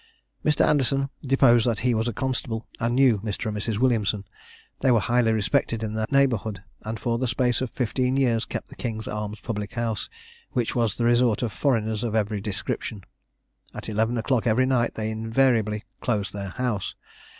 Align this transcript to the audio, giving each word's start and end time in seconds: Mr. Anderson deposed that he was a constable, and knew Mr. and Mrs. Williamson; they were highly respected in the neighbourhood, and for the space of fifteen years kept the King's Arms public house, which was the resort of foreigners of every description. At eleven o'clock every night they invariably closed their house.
Mr. 0.43 0.65
Anderson 0.65 1.11
deposed 1.23 1.67
that 1.67 1.81
he 1.81 1.93
was 1.93 2.07
a 2.07 2.11
constable, 2.13 2.65
and 2.79 2.95
knew 2.95 3.19
Mr. 3.19 3.45
and 3.45 3.55
Mrs. 3.57 3.77
Williamson; 3.77 4.23
they 4.79 4.89
were 4.89 4.99
highly 4.99 5.31
respected 5.31 5.83
in 5.83 5.93
the 5.93 6.07
neighbourhood, 6.09 6.63
and 6.81 6.99
for 6.99 7.19
the 7.19 7.27
space 7.27 7.61
of 7.61 7.69
fifteen 7.69 8.17
years 8.17 8.43
kept 8.45 8.69
the 8.69 8.75
King's 8.75 9.07
Arms 9.07 9.39
public 9.41 9.73
house, 9.73 10.09
which 10.53 10.73
was 10.75 10.95
the 10.97 11.05
resort 11.05 11.43
of 11.43 11.53
foreigners 11.53 12.03
of 12.03 12.15
every 12.15 12.41
description. 12.41 13.03
At 13.75 13.89
eleven 13.89 14.17
o'clock 14.17 14.47
every 14.47 14.65
night 14.65 14.95
they 14.95 15.11
invariably 15.11 15.83
closed 15.99 16.33
their 16.33 16.49
house. 16.49 16.95